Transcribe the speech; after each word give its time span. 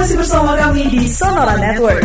masih 0.00 0.16
bersama 0.16 0.56
kami 0.56 0.88
di 0.88 1.04
Sonora 1.04 1.60
Network. 1.60 2.00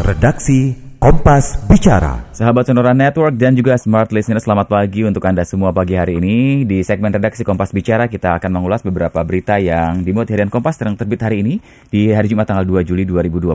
Redaksi 0.00 0.87
Kompas 0.98 1.54
Bicara. 1.70 2.26
Sahabat 2.34 2.66
Sonora 2.66 2.90
Network 2.90 3.38
dan 3.38 3.54
juga 3.54 3.78
Smart 3.78 4.10
Listener, 4.10 4.42
selamat 4.42 4.66
pagi 4.66 5.06
untuk 5.06 5.22
Anda 5.22 5.46
semua 5.46 5.70
pagi 5.70 5.94
hari 5.94 6.18
ini. 6.18 6.66
Di 6.66 6.82
segmen 6.82 7.14
redaksi 7.14 7.46
Kompas 7.46 7.70
Bicara, 7.70 8.10
kita 8.10 8.34
akan 8.34 8.50
mengulas 8.50 8.82
beberapa 8.82 9.22
berita 9.22 9.62
yang 9.62 10.02
dimuat 10.02 10.26
harian 10.26 10.50
Kompas 10.50 10.74
yang 10.82 10.98
terbit 10.98 11.22
hari 11.22 11.46
ini 11.46 11.62
di 11.86 12.10
hari 12.10 12.26
Jumat 12.26 12.50
tanggal 12.50 12.66
2 12.66 12.82
Juli 12.82 13.06
2021. 13.06 13.54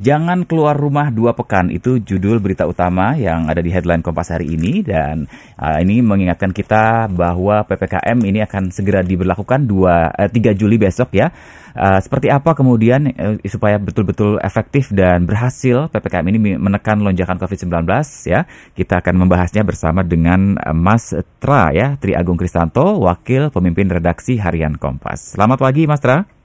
Jangan 0.00 0.48
keluar 0.48 0.80
rumah 0.80 1.12
dua 1.12 1.36
pekan, 1.36 1.68
itu 1.68 2.00
judul 2.00 2.40
berita 2.40 2.64
utama 2.64 3.12
yang 3.20 3.52
ada 3.52 3.60
di 3.60 3.68
headline 3.68 4.00
Kompas 4.00 4.32
hari 4.32 4.56
ini. 4.56 4.80
Dan 4.80 5.28
uh, 5.60 5.76
ini 5.84 6.00
mengingatkan 6.00 6.56
kita 6.56 7.12
bahwa 7.12 7.68
PPKM 7.68 8.16
ini 8.24 8.40
akan 8.40 8.72
segera 8.72 9.04
diberlakukan 9.04 9.68
2, 9.68 10.24
uh, 10.24 10.28
3 10.32 10.56
Juli 10.56 10.80
besok 10.80 11.20
ya. 11.20 11.28
Uh, 11.76 12.00
seperti 12.00 12.32
apa 12.32 12.56
kemudian 12.56 13.12
uh, 13.12 13.36
supaya 13.44 13.76
betul-betul 13.76 14.40
efektif 14.40 14.88
dan 14.96 15.28
berhasil 15.28 15.92
PPKM 15.92 16.26
ini 16.32 16.56
menekan 16.56 17.04
lonjakan 17.04 17.36
COVID-19 17.36 17.84
ya. 18.24 18.48
Kita 18.72 19.04
akan 19.04 19.14
membahasnya 19.20 19.60
bersama 19.60 20.00
dengan 20.00 20.56
uh, 20.56 20.72
Mas 20.72 21.12
Tra 21.36 21.70
ya, 21.76 22.00
Tri 22.00 22.16
Agung 22.16 22.40
Kristanto, 22.40 22.96
Wakil 23.04 23.52
Pemimpin 23.52 23.92
Redaksi 23.92 24.40
Harian 24.40 24.80
Kompas. 24.80 25.36
Selamat 25.36 25.60
pagi 25.60 25.84
Mas 25.84 26.00
Tra. 26.00 26.35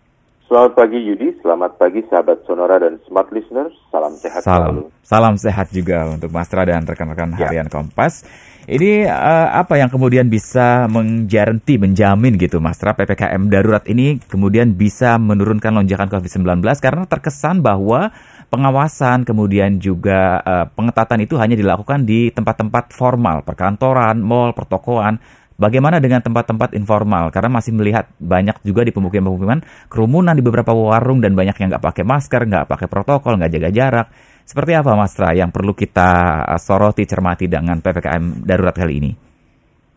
Selamat 0.52 0.84
pagi 0.84 1.00
Yudi, 1.00 1.32
selamat 1.40 1.80
pagi 1.80 2.04
sahabat 2.12 2.44
Sonora 2.44 2.76
dan 2.76 3.00
Smart 3.08 3.32
Listeners. 3.32 3.72
Salam 3.88 4.12
sehat 4.20 4.44
Salam, 4.44 4.60
selalu. 4.68 4.84
salam 5.00 5.36
sehat 5.40 5.72
juga 5.72 6.12
untuk 6.12 6.28
Mas 6.28 6.52
Tra 6.52 6.68
dan 6.68 6.84
rekan-rekan 6.84 7.40
Ya. 7.40 7.48
Harian 7.48 7.72
Kompas. 7.72 8.28
Ini 8.68 9.08
eh, 9.08 9.48
apa 9.48 9.80
yang 9.80 9.88
kemudian 9.88 10.28
bisa 10.28 10.92
menjaranti, 10.92 11.80
menjamin 11.80 12.36
gitu 12.36 12.60
Mas 12.60 12.84
Tra 12.84 12.92
PPKM 13.00 13.48
darurat 13.48 13.88
ini 13.88 14.20
kemudian 14.28 14.76
bisa 14.76 15.16
menurunkan 15.16 15.72
lonjakan 15.72 16.12
COVID-19 16.12 16.44
karena 16.84 17.08
terkesan 17.08 17.64
bahwa 17.64 18.12
pengawasan 18.52 19.24
kemudian 19.24 19.80
juga 19.80 20.44
eh, 20.44 20.68
pengetatan 20.68 21.24
itu 21.24 21.40
hanya 21.40 21.56
dilakukan 21.56 22.04
di 22.04 22.28
tempat-tempat 22.28 22.92
formal, 22.92 23.48
perkantoran, 23.48 24.20
mall, 24.20 24.52
pertokoan. 24.52 25.16
Bagaimana 25.62 26.02
dengan 26.02 26.26
tempat-tempat 26.26 26.74
informal? 26.74 27.30
Karena 27.30 27.62
masih 27.62 27.78
melihat 27.78 28.10
banyak 28.18 28.66
juga 28.66 28.82
di 28.82 28.90
pemukiman-pemukiman 28.90 29.62
kerumunan 29.94 30.34
di 30.34 30.42
beberapa 30.42 30.74
warung 30.74 31.22
dan 31.22 31.38
banyak 31.38 31.54
yang 31.54 31.70
nggak 31.70 31.86
pakai 31.86 32.02
masker, 32.02 32.50
nggak 32.50 32.66
pakai 32.66 32.90
protokol, 32.90 33.38
nggak 33.38 33.54
jaga 33.54 33.70
jarak. 33.70 34.08
Seperti 34.42 34.74
apa 34.74 34.98
Mas 34.98 35.14
Tra 35.14 35.38
yang 35.38 35.54
perlu 35.54 35.78
kita 35.78 36.42
uh, 36.50 36.58
soroti, 36.58 37.06
cermati 37.06 37.46
dengan 37.46 37.78
PPKM 37.78 38.42
darurat 38.42 38.74
kali 38.74 38.94
ini? 38.98 39.12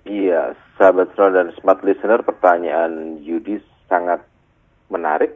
Iya, 0.05 0.53
sahabat 0.77 1.17
Sonora 1.17 1.41
dan 1.41 1.49
Smart 1.57 1.81
Listener, 1.81 2.21
pertanyaan 2.21 3.25
Yudi 3.25 3.57
sangat 3.89 4.21
menarik. 4.93 5.33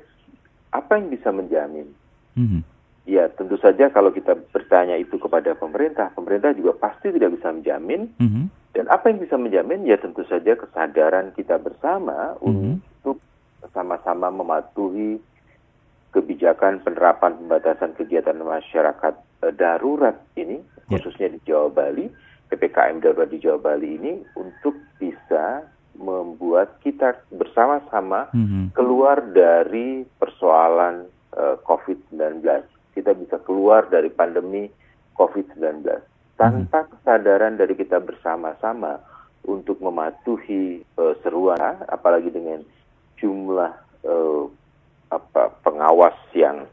Apa 0.76 1.00
yang 1.00 1.08
bisa 1.08 1.32
menjamin? 1.32 1.88
Mhm. 2.36 2.60
Ya, 3.08 3.32
tentu 3.32 3.56
saja 3.56 3.88
kalau 3.88 4.12
kita 4.12 4.36
bertanya 4.52 5.00
itu 5.00 5.16
kepada 5.16 5.56
pemerintah, 5.56 6.12
pemerintah 6.12 6.52
juga 6.52 6.76
pasti 6.76 7.08
tidak 7.08 7.40
bisa 7.40 7.48
menjamin. 7.48 8.12
Mhm. 8.20 8.67
Dan 8.78 8.86
apa 8.94 9.10
yang 9.10 9.18
bisa 9.18 9.34
menjamin? 9.34 9.82
Ya 9.82 9.98
tentu 9.98 10.22
saja 10.30 10.54
kesadaran 10.54 11.34
kita 11.34 11.58
bersama 11.58 12.38
Mhm. 12.38 12.78
untuk 13.02 13.18
sama-sama 13.74 14.30
mematuhi 14.30 15.18
kebijakan 16.14 16.86
penerapan 16.86 17.34
pembatasan 17.42 17.98
kegiatan 17.98 18.38
masyarakat 18.38 19.18
eh, 19.42 19.54
darurat 19.54 20.14
ini, 20.38 20.62
Ya. 20.86 20.98
khususnya 20.98 21.34
di 21.34 21.42
Jawa 21.42 21.74
Bali, 21.74 22.06
PPKM 22.50 23.02
darurat 23.02 23.26
di 23.26 23.42
Jawa 23.42 23.58
Bali 23.58 23.98
ini 23.98 24.22
untuk 24.38 24.78
bisa 24.98 25.66
membuat 25.98 26.78
kita 26.78 27.18
bersama-sama 27.34 28.30
Mhm. 28.30 28.78
keluar 28.78 29.26
dari 29.26 30.06
persoalan 30.22 31.10
eh, 31.34 31.54
COVID-19. 31.66 32.62
Kita 32.94 33.10
bisa 33.14 33.42
keluar 33.42 33.90
dari 33.90 34.10
pandemi 34.10 34.70
COVID-19 35.14 35.98
tanpa 36.38 36.86
kesadaran 36.86 37.58
dari 37.58 37.74
kita 37.74 37.98
bersama-sama 37.98 39.02
untuk 39.44 39.82
mematuhi 39.82 40.80
eh, 40.80 41.14
seruan, 41.26 41.58
apalagi 41.90 42.30
dengan 42.30 42.62
jumlah 43.18 43.74
eh, 44.06 44.44
apa 45.10 45.50
pengawas 45.66 46.14
yang 46.32 46.64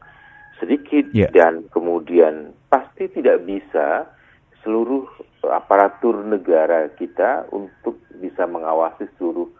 sedikit 0.56 1.12
Ya. 1.12 1.28
dan 1.32 1.68
kemudian 1.68 2.56
pasti 2.72 3.08
tidak 3.12 3.44
bisa 3.44 4.08
seluruh 4.64 5.04
aparatur 5.46 6.24
negara 6.26 6.90
kita 6.96 7.46
untuk 7.52 8.00
bisa 8.18 8.48
mengawasi 8.48 9.10
seluruh 9.18 9.50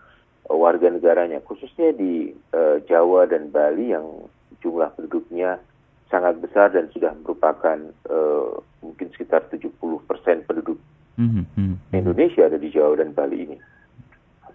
eh, 0.49 0.57
warga 0.57 0.89
negaranya, 0.89 1.43
khususnya 1.43 1.93
di 1.93 2.31
eh, 2.33 2.77
Jawa 2.87 3.27
dan 3.27 3.51
Bali 3.51 3.91
yang 3.91 4.31
jumlah 4.63 4.95
penduduknya 4.95 5.59
sangat 6.07 6.39
besar 6.39 6.71
dan 6.71 6.87
sudah 6.95 7.13
merupakan 7.23 7.79
eh, 7.87 8.51
mungkin 8.83 9.07
sekitar 9.15 9.47
70% 9.51 9.76
penduduk 10.07 10.79
Mhm. 11.17 11.43
Mhm. 11.57 11.75
Indonesia 11.97 12.45
ada 12.45 12.61
di 12.61 12.69
Jawa 12.69 13.01
dan 13.01 13.17
Bali 13.17 13.49
ini. 13.49 13.57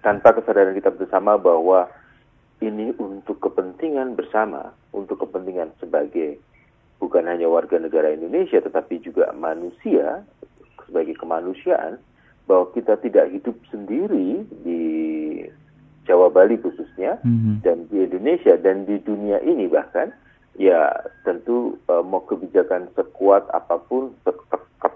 Tanpa 0.01 0.33
kesadaran 0.33 0.77
kita 0.77 0.93
bersama 0.93 1.37
bahwa 1.37 1.89
ini 2.61 2.93
untuk 3.01 3.41
kepentingan 3.41 4.13
bersama, 4.13 4.69
untuk 4.93 5.25
kepentingan 5.25 5.73
sebagai 5.81 6.37
bukan 7.01 7.25
hanya 7.25 7.49
warga 7.49 7.81
negara 7.81 8.13
Indonesia 8.13 8.61
tetapi 8.61 9.01
juga 9.01 9.33
manusia 9.33 10.21
sebagai 10.85 11.17
kemanusiaan 11.17 11.97
bahwa 12.45 12.69
kita 12.77 12.93
tidak 13.01 13.33
hidup 13.33 13.57
sendiri 13.73 14.45
di 14.61 14.81
Jawa 16.05 16.29
Bali 16.29 16.61
khususnya 16.61 17.17
Mhm. 17.25 17.65
dan 17.65 17.89
di 17.89 18.05
Indonesia 18.05 18.53
dan 18.61 18.85
di 18.85 19.01
dunia 19.01 19.41
ini 19.41 19.65
bahkan 19.65 20.13
ya 20.61 20.93
tentu 21.25 21.77
eh, 21.89 22.03
mau 22.05 22.21
kebijakan 22.21 22.93
sekuat 22.93 23.49
apa 23.49 23.81
pun 23.89 24.13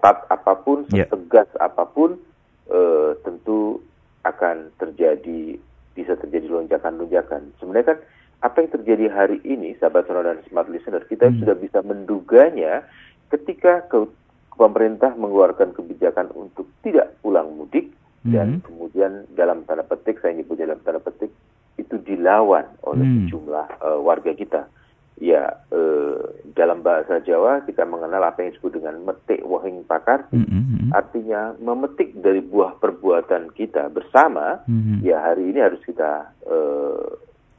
seketat 0.06 0.30
apa 0.30 0.54
pun 0.62 0.78
Ya. 0.94 1.10
setegas 1.10 1.50
apa 1.58 1.84
pun 1.86 2.22
eh, 2.66 3.12
tentu 3.22 3.82
akan 4.22 4.70
terjadi 4.78 5.58
bisa 5.94 6.14
terjadi 6.16 6.50
lonjakan-lonjakan 6.50 7.54
sebenarnya 7.58 7.96
kan 7.96 8.00
apa 8.42 8.56
yang 8.62 8.72
terjadi 8.72 9.06
hari 9.10 9.38
ini 9.42 9.74
sahabat 9.78 10.06
sonora 10.06 10.34
dan 10.34 10.46
smart 10.46 10.70
listener 10.70 11.02
kita 11.06 11.30
Hmm. 11.30 11.42
sudah 11.42 11.56
bisa 11.56 11.80
menduganya 11.82 12.86
ketika 13.30 13.86
ke 13.88 14.06
pemerintah 14.54 15.14
mengeluarkan 15.14 15.74
kebijakan 15.74 16.30
untuk 16.34 16.66
tidak 16.82 17.14
pulang 17.22 17.54
mudik 17.54 17.90
dan 18.24 18.60
Mhm. 18.60 18.62
kemudian 18.62 19.12
dalam 19.34 19.62
tanda 19.64 19.86
petik 19.86 20.18
saya 20.18 20.34
nyebut 20.34 20.58
dalam 20.58 20.82
tanda 20.82 20.98
petik 21.00 21.30
itu 21.78 21.96
dilawan 22.02 22.66
oleh 22.82 23.06
Hmm. 23.06 23.18
sejumlah 23.26 23.68
eh, 23.80 24.00
warga 24.02 24.34
kita. 24.34 24.66
Ya 25.16 25.64
eh, 25.70 26.18
dalam 26.52 26.82
bahasa 26.82 27.22
Jawa 27.22 27.62
kita 27.64 27.86
mengenal 27.86 28.26
apa 28.26 28.42
yang 28.42 28.52
disebut 28.52 28.82
dengan 28.82 29.06
metik 29.06 29.45
wahing 29.66 29.82
pakar, 29.90 30.30
Mhm. 30.30 30.46
Mhm. 30.46 30.90
artinya 30.94 31.58
memetik 31.58 32.14
dari 32.22 32.46
buah 32.46 32.78
perbuatan 32.78 33.50
kita 33.58 33.90
bersama. 33.90 34.62
Mhm. 34.70 35.02
Ya 35.02 35.18
hari 35.26 35.50
ini 35.50 35.58
harus 35.60 35.82
kita 35.82 36.30
eh, 36.46 37.10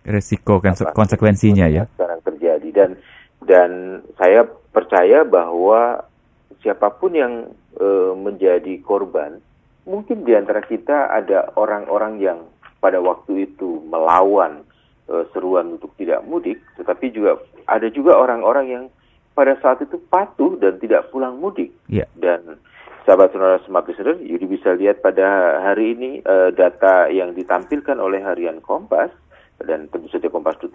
Resiko 0.07 0.63
apa, 0.63 0.95
konsekuensinya 0.95 1.67
ya. 1.67 1.91
sekarang 1.99 2.23
terjadi 2.23 2.69
dan 2.71 2.91
dan 3.43 3.71
saya 4.15 4.47
percaya 4.71 5.27
bahwa 5.27 6.07
siapa 6.63 6.95
pun 6.95 7.11
yang 7.11 7.51
eh, 7.75 8.13
menjadi 8.15 8.79
korban 8.87 9.43
mungkin 9.83 10.23
di 10.23 10.31
antara 10.39 10.63
kita 10.63 11.11
ada 11.11 11.51
orang-orang 11.59 12.23
yang 12.23 12.39
pada 12.79 13.03
waktu 13.03 13.51
itu 13.51 13.83
melawan 13.91 14.63
eh, 15.11 15.27
seruan 15.35 15.75
untuk 15.75 15.91
tidak 15.99 16.23
mudik 16.23 16.63
tetapi 16.79 17.11
juga 17.11 17.43
ada 17.67 17.91
juga 17.91 18.15
orang-orang 18.15 18.67
yang 18.71 18.85
pada 19.37 19.53
saat 19.61 19.85
itu 19.85 20.01
patuh 20.09 20.57
dan 20.57 20.81
tidak 20.81 21.13
pulang 21.13 21.37
mudik 21.37 21.69
Iya. 21.87 22.09
dan 22.17 22.57
sahabat 23.05 23.31
sonora 23.31 23.61
smart 23.63 23.85
listener 23.87 24.17
Yudi 24.19 24.49
bisa 24.49 24.73
lihat 24.73 24.99
pada 24.99 25.61
hari 25.61 25.93
ini 25.93 26.11
eh, 26.19 26.51
data 26.51 27.07
yang 27.07 27.37
ditampilkan 27.37 28.01
oleh 28.01 28.19
harian 28.19 28.59
Kompas 28.59 29.13
dan 29.61 29.87
tentu 29.89 30.09
saja 30.09 30.27
kompas.id 30.27 30.73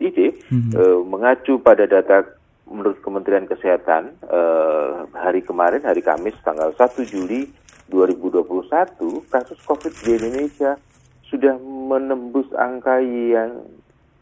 Mhm. 0.47 0.71
eh, 0.71 0.99
mengacu 1.03 1.57
pada 1.57 1.83
data 1.83 2.21
menurut 2.69 3.01
Kementerian 3.01 3.49
Kesehatan 3.49 4.15
eh, 4.23 4.89
hari 5.11 5.41
kemarin 5.41 5.81
hari 5.81 5.99
Kamis 5.99 6.37
tanggal 6.39 6.71
1 6.77 7.03
Juli 7.03 7.49
2021 7.89 9.27
kasus 9.27 9.59
COVID 9.61 9.93
di 9.99 10.15
Indonesia 10.15 10.79
sudah 11.27 11.55
menembus 11.59 12.47
angka 12.53 12.99
yang 13.03 13.63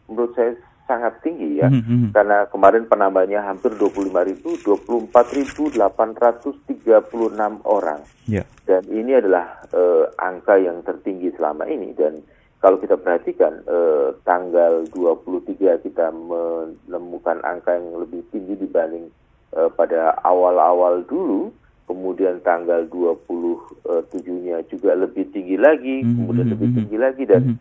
menurut 0.06 0.34
saya 0.34 0.58
sangat 0.90 1.22
tinggi 1.22 1.62
ya 1.62 1.70
Mhm, 1.70 1.82
mhm. 1.86 2.08
karena 2.10 2.42
kemarin 2.50 2.90
penambahannya 2.90 3.38
hampir 3.38 3.70
25.000 3.78 4.58
24.836 4.66 7.62
orang 7.62 8.02
Ya. 8.26 8.42
dan 8.66 8.82
ini 8.90 9.14
adalah 9.14 9.62
eh, 9.70 10.10
angka 10.18 10.58
yang 10.58 10.82
tertinggi 10.82 11.30
selama 11.38 11.70
ini 11.70 11.94
dan 11.94 12.18
kalau 12.58 12.76
kita 12.76 12.98
perhatikan 12.98 13.62
eh, 13.64 14.10
tanggal 14.26 14.84
23 14.90 15.86
kita 15.86 16.10
menemukan 16.10 17.38
angka 17.40 17.78
yang 17.78 17.94
lebih 17.96 18.20
tinggi 18.28 18.58
dibanding 18.58 19.08
eh, 19.54 19.70
pada 19.72 20.14
awal-awal 20.22 21.02
dulu, 21.06 21.50
kemudian 21.86 22.40
tanggal 22.42 22.84
27-nya 22.86 24.62
juga 24.68 24.94
lebih 24.94 25.24
tinggi 25.32 25.56
lagi, 25.56 26.02
Mhm, 26.04 26.14
kemudian 26.20 26.46
mhm, 26.46 26.52
lebih 26.54 26.68
mhm. 26.70 26.76
tinggi 26.78 26.96
lagi 26.98 27.24
dan 27.26 27.42
Mhm. 27.42 27.56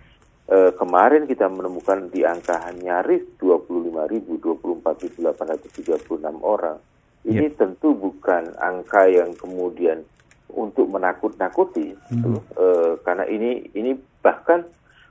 Eh, 0.50 0.72
kemarin 0.74 1.30
kita 1.30 1.46
menemukan 1.48 2.10
di 2.10 2.26
angka 2.26 2.58
nyaris 2.74 3.22
25.000, 3.38 4.42
24.836 4.42 6.42
orang. 6.42 6.82
Ini 7.22 7.54
tentu 7.54 7.94
bukan 7.94 8.58
angka 8.58 9.06
yang 9.06 9.36
kemudian 9.36 10.02
untuk 10.50 10.90
menakut-nakuti, 10.90 11.94
gitu. 12.10 12.42
Eh, 12.58 12.94
karena 13.06 13.30
ini 13.30 13.70
ini 13.78 13.94
bahkan 14.26 14.66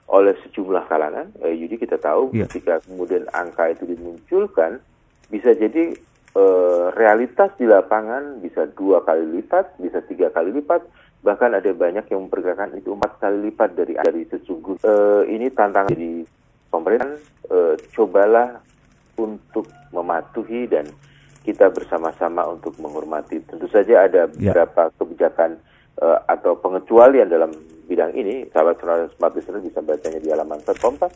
oleh 0.08 0.34
sejumlah 0.42 0.88
kalangan, 0.88 1.30
eh, 1.44 1.54
Yudi 1.54 1.76
kita 1.78 2.00
tahu 2.00 2.32
Iya. 2.32 2.48
ketika 2.48 2.80
kemudian 2.82 3.28
angka 3.30 3.70
itu 3.70 3.86
dimunculkan, 3.86 4.80
bisa 5.30 5.54
jadi 5.54 5.94
eh, 6.38 6.86
realitas 6.94 7.50
di 7.58 7.66
lapangan 7.66 8.38
bisa 8.38 8.68
dua 8.72 9.02
kali 9.02 9.26
lipat, 9.38 9.74
bisa 9.80 9.98
tiga 10.06 10.30
kali 10.30 10.54
lipat, 10.54 10.86
bahkan 11.18 11.50
ada 11.50 11.70
banyak 11.70 12.06
yang 12.08 12.26
memperkirakan 12.26 12.78
itu 12.78 12.94
empat 12.94 13.18
kali 13.18 13.50
lipat 13.50 13.74
dari 13.74 13.94
dari 13.98 14.22
sesungguhnya. 14.26 14.82
Eh, 14.82 15.22
ini 15.34 15.46
tantangan 15.50 15.92
jadi 15.92 16.12
pemerintah. 16.68 17.12
eh, 17.48 17.80
cobalah 17.96 18.60
untuk 19.16 19.64
mematuhi 19.88 20.68
dan 20.68 20.84
kita 21.40 21.72
bersama-sama 21.72 22.44
untuk 22.44 22.76
menghormati. 22.76 23.40
Tentu 23.40 23.64
saja 23.72 24.04
ada 24.04 24.28
Ya. 24.36 24.52
beberapa 24.52 24.92
kebijakan 25.00 25.56
eh, 25.98 26.18
atau 26.30 26.56
pengecualian 26.58 27.28
dalam 27.28 27.50
bidang 27.88 28.12
ini. 28.12 28.44
Sahabat 28.52 28.78
Sonora 28.78 29.08
Smart 29.16 29.32
Listener 29.34 29.64
bisa 29.64 29.80
bacanya 29.80 30.20
di 30.20 30.28
halaman 30.28 30.60
Kompas. 30.76 31.12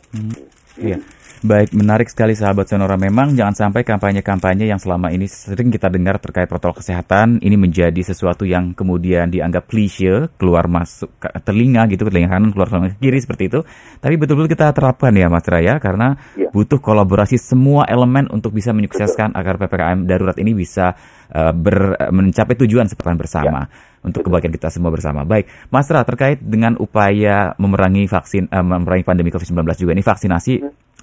Iya. 0.73 0.97
Baik, 1.43 1.75
menarik 1.75 2.07
sekali 2.07 2.39
sahabat 2.39 2.71
Sonora. 2.71 2.95
Memang 2.95 3.35
jangan 3.35 3.51
sampai 3.51 3.83
kampanye-kampanye 3.83 4.63
yang 4.63 4.79
selama 4.79 5.11
ini 5.11 5.27
sering 5.27 5.75
kita 5.75 5.91
dengar 5.91 6.15
terkait 6.15 6.47
protokol 6.47 6.79
kesehatan 6.79 7.43
ini 7.43 7.59
menjadi 7.59 7.99
sesuatu 7.99 8.47
yang 8.47 8.71
kemudian 8.71 9.27
dianggap 9.27 9.67
klise, 9.67 10.31
keluar 10.39 10.71
masuk 10.71 11.11
ke 11.19 11.27
telinga 11.43 11.83
gitu, 11.91 12.07
ke 12.07 12.15
telinga 12.15 12.31
kanan, 12.31 12.55
keluar 12.55 12.71
telinga 12.71 12.95
kiri 12.95 13.19
seperti 13.19 13.51
itu. 13.51 13.59
Tapi 13.99 14.15
betul-betul 14.15 14.55
kita 14.55 14.71
terapkan 14.71 15.11
ya 15.11 15.27
Mas 15.27 15.43
Raya 15.43 15.83
karena 15.83 16.15
Iya. 16.39 16.47
butuh 16.55 16.79
kolaborasi 16.79 17.35
semua 17.35 17.83
elemen 17.91 18.31
untuk 18.31 18.55
bisa 18.55 18.71
menyukseskan 18.71 19.35
agar 19.35 19.59
PPKM 19.59 20.07
darurat 20.07 20.39
ini 20.39 20.55
bisa 20.55 20.95
uh, 21.33 21.51
ber- 21.51 21.97
mencapai 22.13 22.55
tujuan 22.63 22.85
seperti 22.85 23.17
bersama 23.17 23.65
untuk 24.03 24.27
kebaikan 24.27 24.51
kita 24.51 24.69
semua 24.69 24.91
bersama. 24.91 25.23
Baik, 25.23 25.49
Mas 25.71 25.87
Ra 25.89 26.03
terkait 26.03 26.43
dengan 26.43 26.75
upaya 26.77 27.55
memerangi 27.55 28.05
vaksin 28.05 28.51
eh, 28.51 28.63
memerangi 28.63 29.03
pandemi 29.07 29.31
COVID-19 29.31 29.63
juga. 29.79 29.91
Ini 29.95 30.03
vaksinasi 30.03 30.53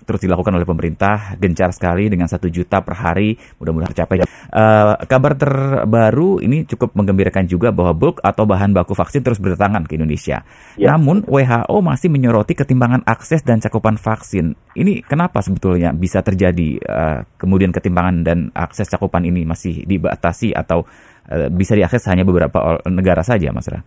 terus 0.05 0.21
dilakukan 0.25 0.53
oleh 0.55 0.67
pemerintah 0.67 1.37
gencar 1.37 1.71
sekali 1.71 2.09
dengan 2.09 2.27
satu 2.27 2.49
juta 2.49 2.81
per 2.81 2.95
hari 2.97 3.37
mudah-mudahan 3.61 3.93
tercapai. 3.93 4.17
Eh, 4.25 4.95
kabar 5.07 5.33
terbaru 5.39 6.43
ini 6.43 6.67
cukup 6.67 6.97
menggembirakan 6.99 7.47
juga 7.47 7.71
bahwa 7.71 7.95
bulk 7.95 8.19
atau 8.25 8.45
bahan 8.45 8.75
baku 8.75 8.99
vaksin 8.99 9.23
terus 9.23 9.39
berdatangan 9.39 9.87
ke 9.87 9.95
Indonesia. 9.95 10.43
Ya. 10.75 10.97
Namun 10.97 11.23
WHO 11.29 11.77
masih 11.81 12.11
menyoroti 12.11 12.59
ketimbangan 12.59 13.07
akses 13.07 13.47
dan 13.47 13.63
cakupan 13.63 14.01
vaksin. 14.01 14.59
Ini 14.75 15.07
kenapa 15.07 15.43
sebetulnya 15.45 15.95
bisa 15.95 16.25
terjadi 16.25 16.69
eh, 16.81 17.19
kemudian 17.39 17.71
ketimbangan 17.71 18.17
dan 18.27 18.39
akses 18.53 18.91
cakupan 18.91 19.23
ini 19.23 19.47
masih 19.47 19.87
dibatasi 19.87 20.51
atau 20.57 20.83
eh, 21.31 21.47
bisa 21.53 21.79
diakses 21.79 22.03
hanya 22.11 22.27
beberapa 22.27 22.83
negara 22.91 23.23
saja, 23.23 23.55
Mas 23.55 23.71
Ra? 23.71 23.81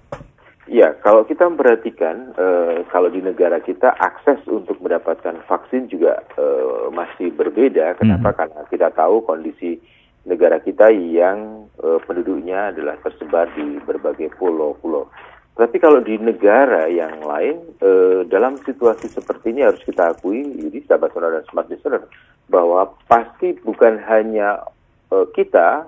Ya, 0.74 0.98
kalau 1.06 1.22
kita 1.22 1.46
memperhatikan, 1.46 2.34
eh, 2.34 2.81
kalau 2.90 3.14
di 3.14 3.22
negara 3.22 3.62
kita 3.62 3.94
akses 3.94 4.42
untuk 4.50 4.81
mendapatkan 4.81 5.46
vaksin 5.46 5.86
juga 5.86 6.25
eh, 6.34 6.90
masih 6.90 7.30
berbeda. 7.30 7.94
Kenapa? 8.02 8.34
Karena 8.34 8.66
kita 8.66 8.90
tahu 8.90 9.22
kondisi 9.22 9.78
negara 10.25 10.58
kita 10.58 10.90
yang 10.90 11.70
eh, 11.78 12.00
penduduknya 12.10 12.74
adalah 12.74 12.98
tersebar 13.06 13.54
di 13.54 13.78
berbagai 13.86 14.34
pulau-pulau. 14.42 15.14
Tapi 15.54 15.78
kalau 15.78 16.02
di 16.02 16.18
negara 16.18 16.90
yang 16.90 17.22
lain, 17.22 17.78
eh, 17.78 18.25
dalam 18.25 18.58
situasi 18.66 19.14
seperti 19.14 19.54
ini 19.54 19.62
harus 19.62 19.86
kita 19.86 20.18
akui, 20.18 20.42
jadi 20.42 20.90
sahabat 20.90 21.14
saudara 21.14 21.38
dan 21.38 21.46
smart 21.54 21.70
listener, 21.70 22.10
bahwa 22.50 22.98
pasti 23.06 23.54
bukan 23.62 24.02
hanya 24.10 24.66
eh, 25.14 25.30
kita 25.38 25.86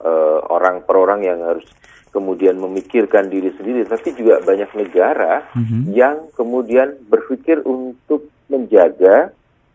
eh, 0.00 0.40
orang 0.48 0.88
per 0.88 0.96
orang 0.96 1.20
yang 1.20 1.44
harus 1.44 1.68
kemudian 2.12 2.60
memikirkan 2.60 3.32
diri 3.32 3.50
sendiri, 3.56 3.88
tapi 3.88 4.12
juga 4.12 4.38
banyak 4.44 4.68
negara 4.76 5.48
Mhm. 5.56 5.96
yang 5.96 6.28
kemudian 6.36 6.94
berpikir 7.08 7.64
untuk 7.64 8.28
menjaga 8.46 9.32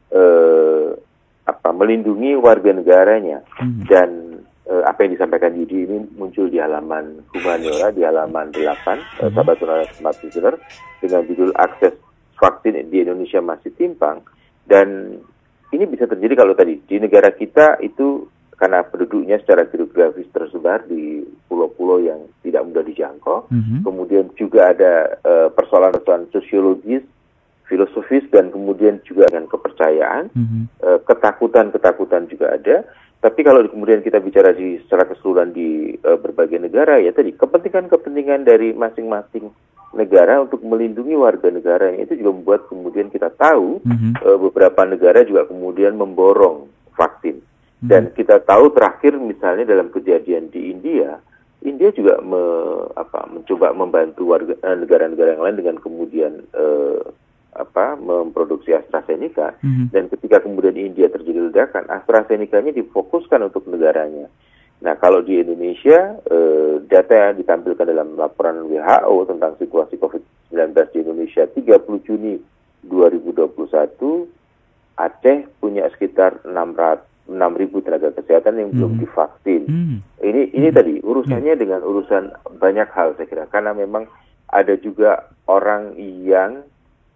eh, 0.07 0.87
apa 1.43 1.69
melindungi 1.75 2.39
warga 2.39 2.71
negaranya 2.71 3.43
Mhm. 3.59 3.83
dan 3.91 4.09
eh, 4.67 4.83
apa 4.87 5.03
yang 5.03 5.19
disampaikan 5.19 5.51
Yudi 5.51 5.83
ini 5.83 5.99
muncul 6.15 6.47
di 6.47 6.59
halaman 6.59 7.23
Humaniora 7.35 7.91
di 7.91 8.07
halaman 8.07 8.51
8 8.55 8.99
eh, 9.19 9.27
sahabat 9.27 9.59
Sonora 9.59 9.83
Smart 9.91 10.15
Listener 10.23 10.55
dengan 11.03 11.27
judul 11.27 11.51
akses 11.55 11.91
vaksin 12.39 12.87
di 12.87 13.03
Indonesia 13.03 13.43
masih 13.43 13.71
timpang 13.75 14.23
dan 14.63 15.19
ini 15.71 15.83
bisa 15.87 16.07
terjadi 16.07 16.39
kalau 16.39 16.55
tadi 16.55 16.79
di 16.83 16.99
negara 16.99 17.31
kita 17.31 17.79
itu 17.83 18.23
karena 18.57 18.81
penduduknya 18.81 19.38
secara 19.38 19.69
geografis 19.69 20.25
tersebar 20.33 20.81
di 20.89 21.21
pulau-pulau 21.45 22.01
yang 22.01 22.25
tidak 22.42 22.65
mudah 22.65 22.83
dijangkau. 22.83 23.45
Mhm. 23.54 23.86
Kemudian 23.86 24.25
juga 24.33 24.74
ada 24.74 25.13
eh, 25.21 25.48
persoalan-persoalan 25.54 26.33
sosiologis, 26.33 27.06
filosofis, 27.69 28.25
dan 28.33 28.50
kemudian 28.50 28.98
juga 29.06 29.30
dengan 29.30 29.45
kepercayaan. 29.45 30.33
Mhm. 30.33 30.62
Eh, 30.81 31.00
ketakutan-ketakutan 31.06 32.25
juga 32.33 32.57
ada. 32.57 32.81
Tapi 33.18 33.42
kalau 33.42 33.65
kemudian 33.65 34.01
kita 34.01 34.21
bicara 34.21 34.54
di 34.54 34.81
secara 34.86 35.06
keseluruhan 35.06 35.54
di 35.54 35.94
eh, 35.94 36.18
berbagai 36.18 36.57
negara, 36.57 36.98
ya 36.98 37.13
tadi 37.13 37.38
kepentingan-kepentingan 37.38 38.42
dari 38.42 38.74
masing-masing 38.74 39.54
negara 39.94 40.42
untuk 40.42 40.62
melindungi 40.65 41.15
warga 41.15 41.48
negaranya 41.48 42.04
itu 42.04 42.19
juga 42.19 42.31
membuat 42.36 42.62
kemudian 42.68 43.07
kita 43.13 43.30
tahu 43.38 43.86
Mhm. 43.86 44.18
eh, 44.18 44.38
beberapa 44.42 44.81
negara 44.81 45.21
juga 45.21 45.45
kemudian 45.45 45.94
memborong 45.94 46.69
vaksin. 46.98 47.36
Hmm. 47.87 47.89
Dan 47.89 48.03
kita 48.11 48.43
tahu 48.43 48.75
terakhir 48.75 49.15
misalnya 49.15 49.63
dalam 49.63 49.87
kejadian 49.87 50.51
di 50.51 50.75
India, 50.75 51.15
India 51.63 51.89
juga 51.95 52.19
me- 52.19 52.91
apa, 52.93 53.31
mencoba 53.31 53.71
membantu 53.71 54.27
warga 54.27 54.53
eh, 54.59 54.75
negara-negara 54.75 55.39
yang 55.39 55.43
lain 55.47 55.57
dengan 55.57 55.77
kemudian 55.79 56.43
eh, 56.51 56.99
apa 57.55 57.95
memproduksi 57.97 58.75
AstraZeneca 58.75 59.56
Mhm. 59.63 59.89
dan 59.89 60.11
ketika 60.11 60.44
kemudian 60.44 60.77
India 60.77 61.09
terjadi 61.09 61.49
ledakan, 61.49 61.89
AstraZeneca-nya 61.89 62.75
difokuskan 62.75 63.41
untuk 63.47 63.65
negaranya. 63.65 64.29
Nah, 64.77 64.94
kalau 64.94 65.25
di 65.25 65.41
Indonesia, 65.41 66.21
eh, 66.21 66.83
data 66.85 67.13
yang 67.33 67.41
ditampilkan 67.41 67.87
dalam 67.87 68.13
laporan 68.13 68.67
WHO 68.69 69.25
tentang 69.25 69.57
situasi 69.57 69.97
COVID-19 69.97 70.94
di 70.94 70.97
Indonesia 71.01 71.49
30 71.49 71.97
Juni 72.06 72.37
2021, 72.85 74.29
Aceh 74.97 75.45
punya 75.57 75.85
sekitar 75.94 76.41
600 76.45 77.01
6.000 77.27 77.83
tenaga 77.83 78.09
kesehatan 78.11 78.55
yang 78.55 78.69
belum 78.71 78.91
Hmm. 78.95 79.01
divaksin. 79.03 79.63
Hmm. 79.67 79.97
Ini 80.19 80.41
ini 80.51 80.67
tadi 80.71 80.93
urusannya 80.99 81.53
dengan 81.53 81.83
urusan 81.83 82.31
banyak 82.55 82.87
hal 82.89 83.13
saya 83.15 83.27
kira 83.27 83.45
karena 83.47 83.71
memang 83.71 84.07
ada 84.47 84.73
juga 84.75 85.27
orang 85.45 85.95
yang 85.99 86.63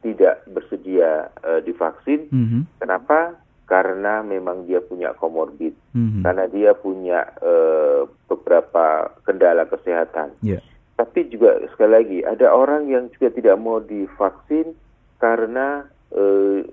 tidak 0.01 0.43
bersedia 0.47 1.31
eh, 1.41 1.61
divaksin. 1.61 2.27
Mhm. 2.27 2.59
Kenapa? 2.77 3.39
Karena 3.65 4.19
memang 4.19 4.67
dia 4.67 4.83
punya 4.83 5.15
komorbid, 5.15 5.71
Mhm. 5.95 6.27
karena 6.27 6.45
dia 6.47 6.71
punya 6.73 7.23
eh, 7.39 8.03
beberapa 8.27 9.07
kendala 9.23 9.63
kesehatan. 9.65 10.35
Ya. 10.43 10.59
Tapi 10.97 11.31
juga 11.31 11.55
sekali 11.71 11.91
lagi 11.91 12.19
ada 12.21 12.51
orang 12.51 12.85
yang 12.85 13.07
juga 13.15 13.31
tidak 13.31 13.55
mau 13.57 13.79
divaksin 13.79 14.75
karena 15.17 15.87
eh, 16.11 16.67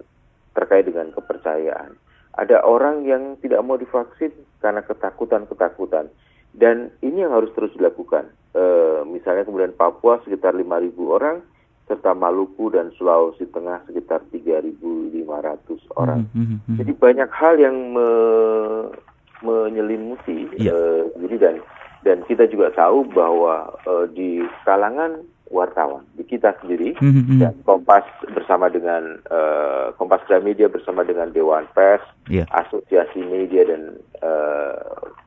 terkait 0.51 0.91
dengan 0.91 1.15
kepercayaan. 1.15 1.95
Ada 2.39 2.63
orang 2.63 3.03
yang 3.03 3.35
tidak 3.39 3.59
mau 3.61 3.75
divaksin 3.75 4.31
karena 4.59 4.79
ketakutan-ketakutan. 4.81 6.07
Dan 6.55 6.95
ini 7.01 7.21
yang 7.21 7.35
harus 7.35 7.51
terus 7.53 7.75
dilakukan. 7.75 8.31
Eh, 8.53 9.01
misalnya 9.05 9.43
kemudian 9.43 9.75
Papua 9.75 10.23
sekitar 10.23 10.55
5.000 10.55 10.65
orang, 11.09 11.43
serta 11.85 12.13
Maluku 12.13 12.69
dan 12.69 12.95
Sulawesi 12.95 13.49
Tengah 13.49 13.83
sekitar 13.85 14.23
3.500 14.31 15.83
orang. 15.95 16.29
Mhm. 16.31 16.63
Mhm. 16.65 16.77
Jadi 16.79 16.93
banyak 16.95 17.31
hal 17.31 17.55
yang 17.57 17.77
me- 17.91 18.91
menyelimuti. 19.39 20.51
Iya. 20.59 20.73
eh, 20.75 21.03
jadi 21.23 21.37
dan 21.39 21.55
dan 21.99 22.19
kita 22.25 22.47
juga 22.47 22.71
tahu 22.71 23.07
bahwa 23.09 23.71
eh, 23.83 24.07
di 24.11 24.31
kalangan 24.63 25.23
wartawan 25.49 26.05
di 26.13 26.23
kita 26.23 26.53
sendiri 26.61 26.99
Mhm. 26.99 27.23
Mhm. 27.25 27.39
dan 27.41 27.55
Kompas 27.63 28.05
bersama 28.49 28.73
dengan 28.73 29.21
eh, 29.29 29.93
Kompas 30.01 30.25
Gramedia 30.25 30.73
bersama 30.73 31.05
dengan 31.05 31.29
Dewan 31.29 31.69
Pers, 31.77 32.01
Iya. 32.33 32.49
Asosiasi 32.49 33.21
Media 33.21 33.69
dan 33.69 34.01
eh, 34.25 34.81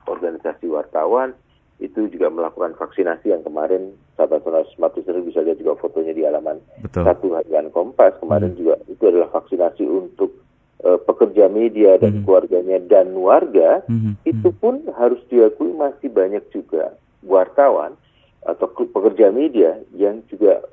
organisasi 0.10 0.66
wartawan 0.66 1.38
itu 1.78 2.10
juga 2.10 2.34
melakukan 2.34 2.74
vaksinasi 2.74 3.30
yang 3.30 3.46
kemarin 3.46 3.94
sahabat 4.18 4.42
smart 4.74 4.98
listener 4.98 5.22
bisa 5.22 5.42
lihat 5.42 5.58
juga 5.58 5.78
fotonya 5.78 6.14
di 6.14 6.26
halaman 6.26 6.58
Betul. 6.82 7.06
satu 7.06 7.38
harian 7.38 7.70
Kompas 7.70 8.18
kemarin 8.18 8.54
Hmm. 8.54 8.58
juga 8.58 8.74
itu 8.90 9.04
adalah 9.06 9.30
vaksinasi 9.30 9.86
untuk 9.86 10.34
eh, 10.82 10.98
pekerja 11.00 11.46
media 11.46 12.02
dan 12.02 12.18
Hmm. 12.18 12.26
keluarganya 12.26 12.82
dan 12.82 13.14
warga 13.14 13.86
Mhm, 13.86 14.18
itu 14.26 14.50
pun 14.52 14.82
harus 14.98 15.22
diakui 15.30 15.70
masih 15.78 16.10
banyak 16.10 16.42
juga 16.50 16.98
wartawan 17.22 17.94
atau 18.42 18.66
ke- 18.68 18.90
pekerja 18.90 19.30
media 19.30 19.78
yang 19.94 20.26
juga 20.26 20.66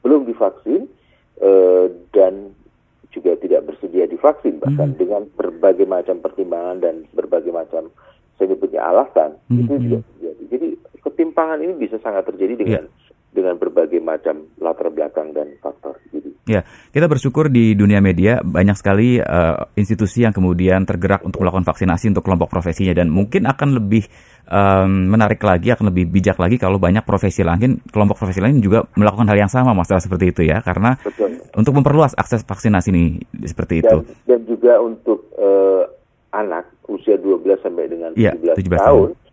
belum 0.00 0.24
divaksin 0.24 0.88
eh, 1.40 1.84
dan 2.12 2.52
juga 3.10 3.34
tidak 3.36 3.66
bersedia 3.66 4.06
divaksin 4.06 4.62
bahkan 4.62 4.94
Mhm. 4.94 4.98
dengan 4.98 5.22
berbagai 5.34 5.82
macam 5.84 6.22
pertimbangan 6.22 6.78
dan 6.78 6.94
berbagai 7.10 7.50
macam 7.50 7.90
saya 8.38 8.54
nyebutnya 8.54 8.80
alasan 8.80 9.34
Mhm, 9.50 9.58
itu 9.58 9.72
juga 9.82 9.98
terjadi. 10.14 10.42
Jadi 10.46 10.68
ketimpangan 11.02 11.58
ini 11.60 11.72
bisa 11.76 11.96
sangat 12.00 12.30
terjadi 12.30 12.54
dengan 12.56 12.84
dengan 13.30 13.54
berbagai 13.58 13.98
macam 13.98 14.46
latar 14.58 14.90
belakang 14.90 15.30
dan 15.34 15.54
faktor. 15.58 15.98
Jadi 16.10 16.29
Ya, 16.48 16.64
kita 16.90 17.04
bersyukur 17.04 17.52
di 17.52 17.76
dunia 17.76 18.00
media 18.00 18.40
banyak 18.40 18.74
sekali 18.74 19.20
eh, 19.20 19.56
institusi 19.76 20.24
yang 20.24 20.32
kemudian 20.32 20.88
tergerak 20.88 21.20
untuk 21.20 21.44
melakukan 21.44 21.68
vaksinasi 21.68 22.10
untuk 22.10 22.24
kelompok 22.24 22.48
profesinya 22.48 22.96
dan 22.96 23.12
mungkin 23.12 23.44
akan 23.44 23.76
lebih 23.76 24.08
em, 24.50 24.90
menarik 25.08 25.38
lagi, 25.40 25.70
akan 25.70 25.94
lebih 25.94 26.10
bijak 26.10 26.36
lagi 26.36 26.58
kalau 26.58 26.82
banyak 26.82 27.06
profesi 27.06 27.46
lain, 27.46 27.78
kelompok 27.88 28.18
profesi 28.18 28.42
lain 28.42 28.58
juga 28.58 28.84
melakukan 28.98 29.30
hal 29.30 29.38
yang 29.46 29.52
sama, 29.52 29.72
masalah 29.72 30.02
seperti 30.02 30.34
itu 30.34 30.42
ya, 30.48 30.58
karena 30.60 30.98
betul. 31.00 31.30
untuk 31.54 31.72
memperluas 31.76 32.18
akses 32.18 32.42
vaksinasi 32.42 32.88
ini 32.90 33.22
seperti 33.46 33.86
itu. 33.86 34.02
dan, 34.02 34.16
dan 34.26 34.40
juga 34.44 34.72
untuk 34.82 35.30
eh, 35.38 35.82
anak 36.34 36.66
usia 36.90 37.14
12 37.18 37.62
sampai 37.62 37.84
dengan 37.86 38.10
Iya, 38.18 38.34
17, 38.34 38.66
17 38.66 38.80
tahun, 38.82 39.08
eh, 39.14 39.29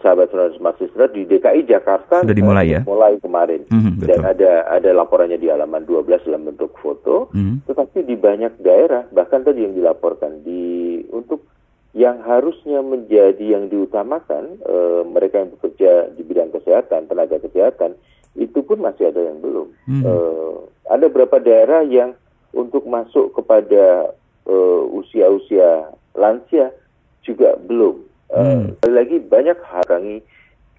sahabat 0.00 0.32
smart 0.56 0.80
listener 0.80 1.08
di 1.08 1.24
DKI 1.24 1.64
Jakarta 1.64 2.24
Sudah 2.24 2.32
dimulai 2.32 2.72
ya? 2.72 2.80
mulai 2.82 3.20
kemarin 3.20 3.68
Mhm, 3.68 4.00
dan 4.00 4.18
betul. 4.20 4.32
ada 4.32 4.50
ada 4.66 4.90
laporannya 4.90 5.36
di 5.36 5.46
halaman 5.46 5.84
12 5.84 6.24
dalam 6.24 6.44
bentuk 6.44 6.72
foto 6.76 7.28
Mhm. 7.30 7.68
tetapi 7.68 8.02
di 8.02 8.16
banyak 8.16 8.58
daerah 8.58 9.04
bahkan 9.08 9.40
tadi 9.40 9.62
yang 9.62 9.76
dilaporkan 9.76 10.40
di 10.42 10.62
untuk 11.08 11.44
yang 11.92 12.22
harusnya 12.22 12.80
menjadi 12.80 13.42
yang 13.50 13.66
diutamakan 13.66 14.58
eh, 14.58 15.02
mereka 15.04 15.38
yang 15.38 15.50
bekerja 15.52 15.90
di 16.10 16.22
bidang 16.22 16.48
kesehatan 16.50 17.06
tenaga 17.06 17.36
kesehatan 17.38 17.94
itu 18.34 18.62
pun 18.62 18.78
masih 18.78 19.08
ada 19.08 19.20
yang 19.20 19.38
belum 19.38 19.68
Mhm. 19.84 20.02
Eh, 20.02 20.54
ada 20.88 21.04
beberapa 21.06 21.36
daerah 21.38 21.82
yang 21.82 22.16
untuk 22.50 22.82
masuk 22.84 23.30
kepada 23.32 24.10
eh, 24.42 24.82
usia-usia 24.90 25.92
lansia 26.12 26.72
juga 27.20 27.54
belum 27.60 28.02
Hmm. 28.30 28.78
sekali 28.78 28.94
lagi 28.94 29.16
banyak 29.20 29.58
harangi 29.66 30.16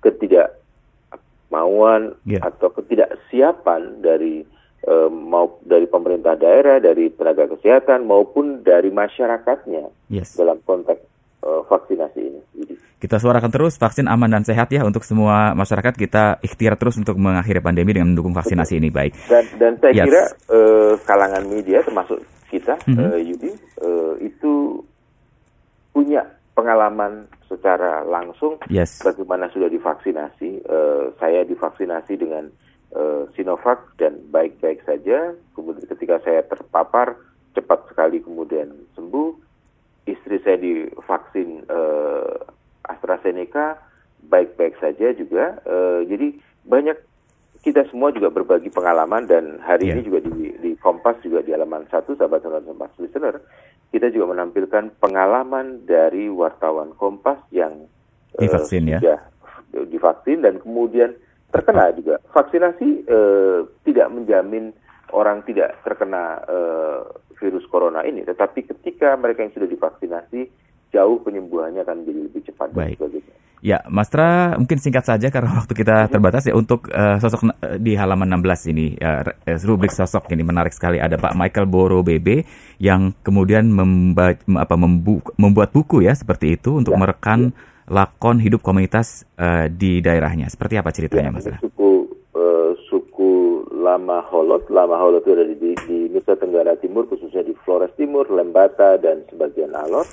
ketidakmauan 0.01 2.15
Ya. 2.24 2.39
atau 2.41 2.72
ketidaksiapan 2.72 4.01
dari 4.01 4.48
eh, 4.81 5.10
mau 5.13 5.62
dari 5.62 5.86
pemerintah 5.86 6.34
daerah, 6.34 6.81
dari 6.81 7.13
tenaga 7.13 7.46
kesehatan 7.53 8.01
maupun 8.01 8.65
dari 8.65 8.89
masyarakatnya 8.89 9.93
Yes. 10.10 10.34
dalam 10.34 10.58
konteks 10.65 11.05
eh, 11.41 11.62
vaksinasi 11.70 12.17
ini. 12.17 12.41
Jadi, 12.58 12.74
Kita 12.98 13.17
suarakan 13.17 13.50
terus 13.50 13.77
vaksin 13.77 14.05
aman 14.05 14.29
dan 14.29 14.41
sehat 14.41 14.70
ya 14.70 14.81
untuk 14.81 15.01
semua 15.01 15.53
masyarakat. 15.53 15.93
Kita 15.93 16.38
ikhtiar 16.39 16.77
terus 16.77 16.98
untuk 16.98 17.17
mengakhiri 17.17 17.58
pandemi 17.58 17.93
dengan 17.93 18.13
mendukung 18.13 18.34
vaksinasi 18.34 18.77
ini 18.77 18.89
baik. 18.89 19.13
dan 19.29 19.46
dan 19.58 19.74
saya 19.77 19.93
Yes. 19.93 20.05
kira 20.10 20.24
eh, 20.50 20.93
kalangan 21.05 21.43
media 21.46 21.77
termasuk 21.81 22.17
kita 22.50 22.74
Mhm. 22.89 22.98
eh, 23.05 23.20
Yudi 23.22 23.51
itu 24.22 24.81
punya 25.91 26.24
pengalaman 26.53 27.25
secara 27.48 28.03
langsung 28.03 28.60
Yes. 28.67 29.00
bagaimana 29.01 29.48
sudah 29.50 29.67
divaksinasi. 29.67 30.50
Eh, 30.63 31.05
saya 31.20 31.43
divaksinasi 31.43 32.13
dengan 32.15 32.51
eh, 32.91 33.24
Sinovac 33.34 33.96
dan 33.96 34.20
baik-baik 34.29 34.84
saja. 34.84 35.31
Kemudian 35.55 35.88
ketika 35.88 36.20
saya 36.22 36.43
terpapar 36.43 37.15
cepat 37.55 37.88
sekali 37.88 38.20
kemudian 38.20 38.67
sembuh. 38.96 39.31
Istri 40.01 40.38
saya 40.43 40.58
divaksin 40.58 41.63
eh, 41.65 42.36
AstraZeneca 42.84 43.79
baik-baik 44.27 44.75
saja 44.79 45.13
juga. 45.13 45.55
Eh, 45.63 46.00
jadi 46.10 46.27
banyak 46.67 46.98
kita 47.62 47.86
semua 47.93 48.10
juga 48.10 48.34
berbagi 48.34 48.74
pengalaman 48.74 49.29
dan 49.29 49.62
hari 49.62 49.88
Iya. 49.88 49.93
ini 49.96 50.01
juga 50.01 50.20
di, 50.25 50.50
di 50.58 50.72
Kompas 50.81 51.22
juga 51.22 51.46
di 51.46 51.53
halaman 51.53 51.86
satu 51.88 52.17
sahabat 52.17 52.41
sahabat 52.41 52.65
Kompas 52.65 52.89
listener 52.98 53.38
kita 53.91 54.07
juga 54.10 54.31
menampilkan 54.31 54.98
pengalaman 55.03 55.83
dari 55.83 56.31
wartawan 56.31 56.95
Kompas 56.95 57.43
yang 57.51 57.88
Divaksin 58.39 58.88
ya? 58.88 59.00
sudah 59.03 59.19
divaksin 59.88 60.43
dan 60.43 60.60
kemudian 60.60 61.15
terkena 61.51 61.91
juga 61.95 62.19
vaksinasi 62.31 63.07
eh, 63.07 63.60
tidak 63.88 64.07
menjamin 64.12 64.75
orang 65.12 65.43
tidak 65.48 65.79
terkena 65.83 66.39
eh, 66.48 67.00
virus 67.39 67.67
corona 67.67 68.03
ini 68.03 68.24
tetapi 68.24 68.67
ketika 68.67 69.15
mereka 69.15 69.43
yang 69.43 69.55
sudah 69.55 69.67
divaksinasi 69.67 70.48
jauh 70.91 71.17
penyembuhannya 71.24 71.83
akan 71.88 72.03
menjadi 72.03 72.19
lebih 72.27 72.41
cepat 72.51 72.67
dan 72.75 72.91
Baik. 72.91 73.00
sebagainya. 73.00 73.36
Ya, 73.62 73.86
Mas 73.86 74.10
Tra, 74.10 74.58
mungkin 74.58 74.82
singkat 74.82 75.06
saja 75.06 75.30
karena 75.30 75.53
waktu 75.62 75.77
kita 75.77 76.10
terbatas 76.10 76.50
ya 76.50 76.58
untuk 76.58 76.89
eh, 76.89 77.22
sosok 77.22 77.46
eh, 77.62 77.77
di 77.77 77.94
halaman 77.94 78.41
16 78.41 78.74
ini 78.74 78.98
ya, 78.98 79.22
eh, 79.46 79.62
rubrik 79.62 79.94
sosok 79.94 80.34
ini 80.34 80.41
menarik 80.41 80.74
sekali 80.74 80.98
ada 80.98 81.13
Pak 81.15 81.38
Michael 81.38 81.70
Boro 81.70 82.01
BB 82.01 82.41
yang 82.82 83.13
kemudian 83.22 83.70
memba- 83.70 84.41
apa, 84.58 84.75
membu- 84.75 85.22
membuat 85.38 85.70
buku 85.70 86.01
ya 86.01 86.18
seperti 86.18 86.58
itu 86.58 86.74
untuk 86.74 86.91
Ya, 86.91 87.00
merekan 87.00 87.53
lakon 87.86 88.41
hidup 88.41 88.65
komunitas 88.65 89.30
eh, 89.38 89.70
di 89.70 90.01
daerahnya. 90.01 90.50
Seperti 90.50 90.82
apa 90.82 90.89
ceritanya, 90.89 91.30
Mas 91.30 91.46
ini 91.46 91.53
Tra? 91.53 91.62
suku 91.62 91.89
eh, 92.34 92.72
suku 92.89 93.32
Lama 93.77 94.25
Holot, 94.25 94.74
Lama 94.74 94.98
Holot 94.98 95.22
itu 95.22 95.32
ada 95.34 95.46
di, 95.46 95.72
di 95.86 95.98
Nusa 96.10 96.34
Tenggara 96.34 96.74
Timur, 96.77 97.06
khususnya 97.06 97.41
di 97.41 97.53
Flores 97.62 97.94
Timur, 97.94 98.25
Lembata 98.25 98.98
dan 98.98 99.22
sebagian 99.30 99.74
Alor. 99.77 100.06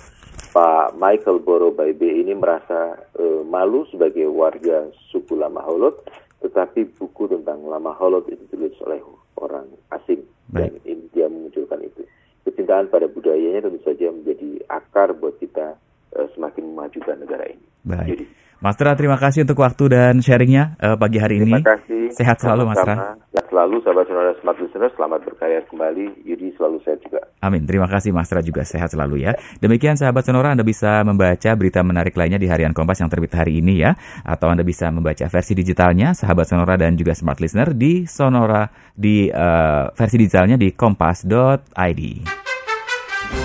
Pak 0.59 0.99
Michael 0.99 1.38
Boro 1.38 1.71
Baibe 1.71 2.11
ini 2.11 2.35
merasa 2.35 2.99
eh, 3.15 3.43
malu 3.47 3.87
sebagai 3.95 4.27
warga 4.27 4.91
suku 5.07 5.38
Lama 5.38 5.62
Holot, 5.62 6.03
tetapi 6.43 6.99
buku 6.99 7.31
tentang 7.31 7.62
Lama 7.62 7.95
Holot 7.95 8.27
itu 8.27 8.43
ditulis 8.50 8.75
oleh 8.83 8.99
orang 9.38 9.71
asing 9.95 10.27
dan 10.50 10.75
Baik. 10.75 10.83
ini 10.83 11.07
dia 11.15 11.31
memunculkan 11.31 11.79
itu. 11.87 12.03
Kecintaan 12.43 12.91
pada 12.91 13.07
budayanya 13.07 13.71
tentu 13.71 13.79
saja 13.87 14.11
menjadi 14.11 14.67
akar 14.67 15.15
buat 15.15 15.38
kita 15.38 15.79
eh, 16.19 16.27
semakin 16.35 16.75
memajukan 16.75 17.23
negara 17.23 17.47
ini. 17.55 17.67
Baik. 17.87 18.09
Jadi, 18.11 18.25
Mas 18.59 18.75
Tra, 18.75 18.91
terima 18.99 19.15
kasih 19.15 19.47
untuk 19.47 19.62
waktu 19.62 19.85
dan 19.87 20.19
sharingnya 20.19 20.75
eh, 20.83 20.97
pagi 20.99 21.23
hari 21.23 21.38
ini. 21.38 21.62
Terima 21.62 21.79
kasih. 21.79 22.03
Sehat 22.11 22.43
selalu, 22.43 22.67
Mas 22.67 22.83
Tra. 22.83 23.15
Sehat 23.31 23.47
selalu, 23.55 23.77
sahabat 23.87 24.05
saudara 24.11 24.33
smart 24.43 24.59
listener. 24.59 24.91
Selamat 24.99 25.21
berkarya 25.23 25.61
kembali. 25.71 26.07
Yudi 26.27 26.50
selalu 26.59 26.83
sehat 26.83 26.99
juga. 27.07 27.23
Amin. 27.38 27.62
Terima 27.71 27.87
kasih 27.87 28.11
Mas 28.11 28.27
Tra 28.27 28.43
juga 28.43 28.67
sehat 28.67 28.91
selalu 28.91 29.23
ya. 29.23 29.38
Demikian 29.62 29.95
sahabat 29.95 30.27
Sonora 30.27 30.59
Anda 30.59 30.67
bisa 30.67 31.07
membaca 31.07 31.50
berita 31.55 31.87
menarik 31.87 32.19
lainnya 32.19 32.43
di 32.43 32.50
harian 32.50 32.75
Kompas 32.75 32.99
yang 32.99 33.07
terbit 33.07 33.31
hari 33.38 33.62
ini 33.62 33.79
ya. 33.79 33.95
Atau 34.27 34.50
Anda 34.50 34.67
bisa 34.67 34.91
membaca 34.91 35.31
versi 35.31 35.55
digitalnya 35.55 36.19
sahabat 36.19 36.50
Sonora 36.50 36.75
dan 36.75 36.99
juga 36.99 37.15
smart 37.15 37.38
listener 37.38 37.79
di 37.79 38.11
Sonora 38.11 38.67
di 38.91 39.31
eh, 39.31 39.85
versi 39.95 40.17
digitalnya 40.19 40.59
di 40.59 40.75
kompas.id. 40.75 42.03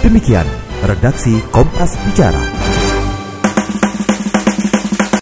Demikian 0.01 0.47
redaksi 0.83 1.37
Kompas 1.53 2.01
Bicara. 2.01 2.82